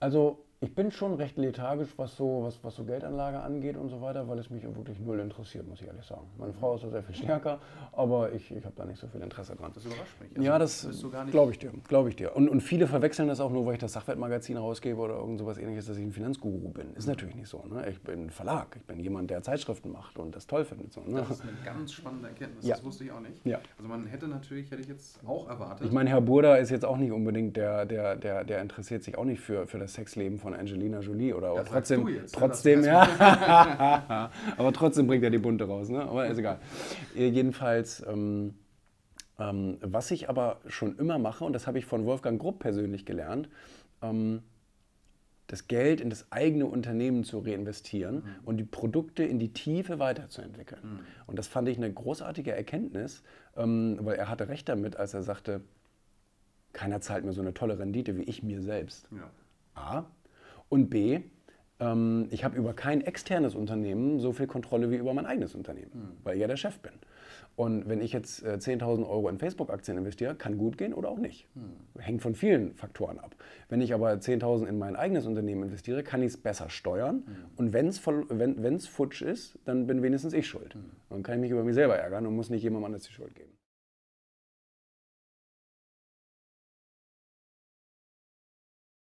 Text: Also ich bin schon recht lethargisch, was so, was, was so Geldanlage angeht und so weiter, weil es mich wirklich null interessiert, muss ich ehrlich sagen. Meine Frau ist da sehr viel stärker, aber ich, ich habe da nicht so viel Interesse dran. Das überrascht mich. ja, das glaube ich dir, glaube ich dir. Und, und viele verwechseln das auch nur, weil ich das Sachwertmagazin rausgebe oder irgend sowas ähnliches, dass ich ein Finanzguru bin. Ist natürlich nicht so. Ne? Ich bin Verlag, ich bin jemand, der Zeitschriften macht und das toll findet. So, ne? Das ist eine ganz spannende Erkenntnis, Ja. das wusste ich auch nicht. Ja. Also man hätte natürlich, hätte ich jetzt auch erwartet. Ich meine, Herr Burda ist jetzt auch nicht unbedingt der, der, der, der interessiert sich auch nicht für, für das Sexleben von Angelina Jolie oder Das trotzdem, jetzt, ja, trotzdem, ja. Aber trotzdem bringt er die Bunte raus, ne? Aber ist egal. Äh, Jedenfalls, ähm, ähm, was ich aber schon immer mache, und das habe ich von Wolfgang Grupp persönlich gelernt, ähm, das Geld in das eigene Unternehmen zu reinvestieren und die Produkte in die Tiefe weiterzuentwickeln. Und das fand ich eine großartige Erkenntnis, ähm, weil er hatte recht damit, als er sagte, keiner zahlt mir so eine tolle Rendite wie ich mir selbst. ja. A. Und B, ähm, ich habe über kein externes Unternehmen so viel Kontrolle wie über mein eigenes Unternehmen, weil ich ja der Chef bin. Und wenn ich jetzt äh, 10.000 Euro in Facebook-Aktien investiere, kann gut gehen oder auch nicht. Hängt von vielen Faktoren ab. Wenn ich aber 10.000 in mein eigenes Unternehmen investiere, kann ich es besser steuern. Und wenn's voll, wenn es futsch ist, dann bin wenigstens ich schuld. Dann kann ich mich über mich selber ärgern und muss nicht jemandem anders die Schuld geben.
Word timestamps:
Also 0.00 0.38
ich 0.62 0.74
bin 0.74 0.90
schon 0.90 1.14
recht 1.14 1.38
lethargisch, 1.38 1.88
was 1.96 2.16
so, 2.16 2.42
was, 2.42 2.62
was 2.62 2.74
so 2.76 2.84
Geldanlage 2.84 3.40
angeht 3.40 3.78
und 3.78 3.88
so 3.88 4.02
weiter, 4.02 4.28
weil 4.28 4.38
es 4.38 4.50
mich 4.50 4.62
wirklich 4.62 5.00
null 5.00 5.18
interessiert, 5.18 5.66
muss 5.66 5.80
ich 5.80 5.86
ehrlich 5.86 6.04
sagen. 6.04 6.26
Meine 6.36 6.52
Frau 6.52 6.74
ist 6.74 6.84
da 6.84 6.90
sehr 6.90 7.02
viel 7.02 7.14
stärker, 7.14 7.60
aber 7.92 8.30
ich, 8.32 8.50
ich 8.54 8.62
habe 8.66 8.74
da 8.76 8.84
nicht 8.84 8.98
so 9.00 9.06
viel 9.06 9.22
Interesse 9.22 9.56
dran. 9.56 9.70
Das 9.74 9.86
überrascht 9.86 10.20
mich. 10.20 10.44
ja, 10.44 10.58
das 10.58 10.86
glaube 11.30 11.52
ich 11.52 11.58
dir, 11.60 11.72
glaube 11.88 12.10
ich 12.10 12.16
dir. 12.16 12.36
Und, 12.36 12.50
und 12.50 12.60
viele 12.60 12.86
verwechseln 12.86 13.28
das 13.28 13.40
auch 13.40 13.50
nur, 13.50 13.64
weil 13.64 13.72
ich 13.74 13.78
das 13.78 13.94
Sachwertmagazin 13.94 14.58
rausgebe 14.58 15.00
oder 15.00 15.14
irgend 15.14 15.38
sowas 15.38 15.56
ähnliches, 15.56 15.86
dass 15.86 15.96
ich 15.96 16.04
ein 16.04 16.12
Finanzguru 16.12 16.68
bin. 16.68 16.92
Ist 16.94 17.06
natürlich 17.08 17.36
nicht 17.36 17.48
so. 17.48 17.64
Ne? 17.64 17.88
Ich 17.88 18.02
bin 18.02 18.28
Verlag, 18.28 18.76
ich 18.76 18.84
bin 18.84 19.00
jemand, 19.00 19.30
der 19.30 19.42
Zeitschriften 19.42 19.90
macht 19.90 20.18
und 20.18 20.36
das 20.36 20.46
toll 20.46 20.66
findet. 20.66 20.92
So, 20.92 21.00
ne? 21.00 21.20
Das 21.20 21.30
ist 21.30 21.40
eine 21.40 21.52
ganz 21.64 21.92
spannende 21.92 22.28
Erkenntnis, 22.28 22.66
Ja. 22.66 22.74
das 22.74 22.84
wusste 22.84 23.04
ich 23.04 23.12
auch 23.12 23.20
nicht. 23.20 23.46
Ja. 23.46 23.60
Also 23.78 23.88
man 23.88 24.04
hätte 24.04 24.28
natürlich, 24.28 24.70
hätte 24.70 24.82
ich 24.82 24.88
jetzt 24.88 25.20
auch 25.26 25.48
erwartet. 25.48 25.86
Ich 25.86 25.92
meine, 25.92 26.10
Herr 26.10 26.20
Burda 26.20 26.56
ist 26.56 26.68
jetzt 26.68 26.84
auch 26.84 26.98
nicht 26.98 27.12
unbedingt 27.12 27.56
der, 27.56 27.86
der, 27.86 28.16
der, 28.16 28.44
der 28.44 28.60
interessiert 28.60 29.02
sich 29.04 29.16
auch 29.16 29.24
nicht 29.24 29.40
für, 29.40 29.66
für 29.66 29.78
das 29.78 29.94
Sexleben 29.94 30.38
von 30.38 30.49
Angelina 30.54 31.00
Jolie 31.00 31.32
oder 31.34 31.54
Das 31.54 31.68
trotzdem, 31.68 32.08
jetzt, 32.08 32.34
ja, 32.34 32.40
trotzdem, 32.40 32.84
ja. 32.84 34.30
Aber 34.56 34.72
trotzdem 34.72 35.06
bringt 35.06 35.24
er 35.24 35.30
die 35.30 35.38
Bunte 35.38 35.64
raus, 35.64 35.88
ne? 35.88 36.02
Aber 36.02 36.26
ist 36.26 36.38
egal. 36.38 36.58
Äh, 37.16 37.28
Jedenfalls, 37.28 38.04
ähm, 38.06 38.54
ähm, 39.38 39.78
was 39.80 40.10
ich 40.10 40.28
aber 40.28 40.60
schon 40.66 40.98
immer 40.98 41.18
mache, 41.18 41.44
und 41.44 41.52
das 41.52 41.66
habe 41.66 41.78
ich 41.78 41.86
von 41.86 42.04
Wolfgang 42.04 42.40
Grupp 42.40 42.58
persönlich 42.58 43.06
gelernt, 43.06 43.48
ähm, 44.02 44.42
das 45.46 45.66
Geld 45.66 46.00
in 46.00 46.10
das 46.10 46.30
eigene 46.30 46.66
Unternehmen 46.66 47.24
zu 47.24 47.40
reinvestieren 47.40 48.22
und 48.44 48.58
die 48.58 48.64
Produkte 48.64 49.24
in 49.24 49.40
die 49.40 49.52
Tiefe 49.52 49.98
weiterzuentwickeln. 49.98 51.00
Und 51.26 51.40
das 51.40 51.48
fand 51.48 51.68
ich 51.68 51.76
eine 51.76 51.92
großartige 51.92 52.52
Erkenntnis, 52.52 53.24
ähm, 53.56 53.98
weil 54.02 54.16
er 54.16 54.28
hatte 54.28 54.48
recht 54.48 54.68
damit, 54.68 54.94
als 54.96 55.12
er 55.12 55.22
sagte, 55.22 55.62
keiner 56.72 57.00
zahlt 57.00 57.24
mir 57.24 57.32
so 57.32 57.40
eine 57.40 57.52
tolle 57.52 57.80
Rendite 57.80 58.16
wie 58.16 58.22
ich 58.22 58.44
mir 58.44 58.62
selbst. 58.62 59.08
ja. 59.10 59.30
A. 59.74 60.04
Und 60.70 60.88
B, 60.88 61.20
ähm, 61.80 62.28
ich 62.30 62.44
habe 62.44 62.56
über 62.56 62.72
kein 62.72 63.02
externes 63.02 63.54
Unternehmen 63.54 64.20
so 64.20 64.32
viel 64.32 64.46
Kontrolle 64.46 64.90
wie 64.90 64.96
über 64.96 65.12
mein 65.12 65.26
eigenes 65.26 65.54
Unternehmen, 65.54 65.90
weil 66.24 66.36
ich 66.36 66.40
ja 66.40 66.46
der 66.46 66.56
Chef 66.56 66.78
bin. 66.78 66.92
Und 67.56 67.88
wenn 67.88 68.00
ich 68.00 68.12
jetzt 68.12 68.42
äh, 68.42 68.52
10.000 68.54 69.06
Euro 69.06 69.28
in 69.28 69.38
Facebook-Aktien 69.38 69.98
investiere, 69.98 70.34
kann 70.34 70.56
gut 70.56 70.78
gehen 70.78 70.94
oder 70.94 71.10
auch 71.10 71.18
nicht. 71.18 71.46
Hängt 71.98 72.22
von 72.22 72.34
vielen 72.34 72.74
Faktoren 72.74 73.18
ab. 73.18 73.34
Wenn 73.68 73.80
ich 73.82 73.92
aber 73.92 74.12
10.000 74.12 74.66
in 74.66 74.78
mein 74.78 74.96
eigenes 74.96 75.26
Unternehmen 75.26 75.64
investiere, 75.64 76.02
kann 76.02 76.22
ich 76.22 76.28
es 76.28 76.36
besser 76.38 76.70
steuern. 76.70 77.24
Und 77.56 77.72
wenn's 77.72 77.98
voll, 77.98 78.24
wenn 78.30 78.74
es 78.74 78.86
futsch 78.86 79.20
ist, 79.20 79.58
dann 79.64 79.86
bin 79.86 80.02
wenigstens 80.02 80.32
ich 80.32 80.46
schuld. 80.46 80.76
Dann 81.10 81.22
kann 81.22 81.34
ich 81.34 81.40
mich 81.42 81.50
über 81.50 81.64
mich 81.64 81.74
selber 81.74 81.96
ärgern 81.98 82.26
und 82.26 82.34
muss 82.36 82.48
nicht 82.48 82.62
jemandem 82.62 82.86
anders 82.86 83.02
die 83.02 83.12
Schuld 83.12 83.34
geben. 83.34 83.50